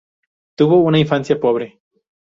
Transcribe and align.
Tuvo 0.55 0.77
una 0.81 0.97
infancia 0.97 1.39
pobre. 1.39 1.77